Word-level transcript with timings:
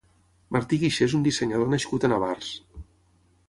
Martí 0.55 0.79
Guixé 0.83 1.03
és 1.09 1.15
un 1.19 1.27
dissenyador 1.27 1.71
nascut 1.75 2.07
a 2.09 2.13
Navars. 2.17 2.51